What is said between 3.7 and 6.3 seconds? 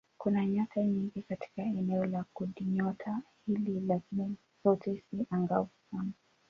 lakini zote si angavu sana.